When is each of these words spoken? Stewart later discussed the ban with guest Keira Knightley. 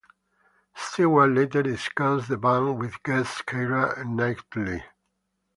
Stewart 0.73 1.29
later 1.29 1.61
discussed 1.61 2.27
the 2.27 2.35
ban 2.35 2.75
with 2.79 3.03
guest 3.03 3.45
Keira 3.45 4.03
Knightley. 4.03 4.83